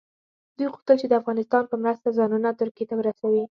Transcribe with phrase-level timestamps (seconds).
[0.57, 3.43] دوی غوښتل چې د افغانستان په مرسته ځانونه ترکیې ته ورسوي.